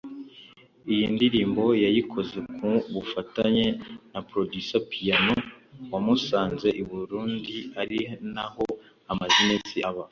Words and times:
Iyi 0.91 1.05
ndirimbo 1.15 1.63
yayikoze 1.83 2.37
ku 2.55 2.67
bufatanye 2.93 3.67
na 4.11 4.19
Producer 4.29 4.81
Piano 4.91 5.33
wamusanze 5.91 6.67
i 6.81 6.83
Burundi 6.89 7.57
ari 7.81 7.99
naho 8.33 8.65
amaze 9.11 9.35
iminsi 9.45 9.77
aba 9.89 9.99